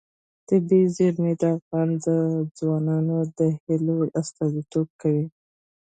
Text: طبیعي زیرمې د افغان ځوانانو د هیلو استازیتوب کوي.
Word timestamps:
طبیعي 0.47 0.87
زیرمې 0.95 1.33
د 1.41 1.43
افغان 1.57 1.89
ځوانانو 2.59 3.17
د 3.37 3.39
هیلو 3.63 3.97
استازیتوب 4.19 4.87
کوي. 5.01 5.25